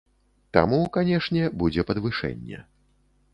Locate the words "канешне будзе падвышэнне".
0.97-2.65